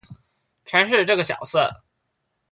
[0.65, 1.83] 詮釋這個角色